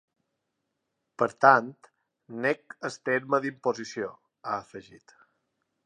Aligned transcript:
Per 1.23 1.27
tant, 1.45 1.69
nego 2.47 2.79
el 2.91 2.97
terme 3.11 3.41
d’imposició, 3.45 4.11
ha 4.47 4.57
afegit. 4.65 5.19